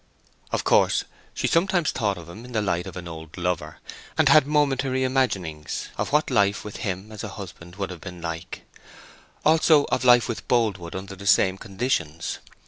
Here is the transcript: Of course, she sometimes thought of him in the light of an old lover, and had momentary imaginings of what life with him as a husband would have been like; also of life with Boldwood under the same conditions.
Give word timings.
Of 0.51 0.63
course, 0.63 1.03
she 1.31 1.45
sometimes 1.45 1.91
thought 1.91 2.17
of 2.17 2.27
him 2.27 2.43
in 2.43 2.53
the 2.53 2.61
light 2.63 2.87
of 2.87 2.97
an 2.97 3.07
old 3.07 3.37
lover, 3.37 3.77
and 4.17 4.29
had 4.29 4.47
momentary 4.47 5.03
imaginings 5.03 5.89
of 5.95 6.11
what 6.11 6.31
life 6.31 6.65
with 6.65 6.77
him 6.77 7.11
as 7.11 7.23
a 7.23 7.27
husband 7.37 7.75
would 7.75 7.91
have 7.91 8.01
been 8.01 8.19
like; 8.19 8.63
also 9.45 9.83
of 9.91 10.03
life 10.03 10.27
with 10.27 10.47
Boldwood 10.47 10.95
under 10.95 11.15
the 11.15 11.27
same 11.27 11.55
conditions. 11.55 12.39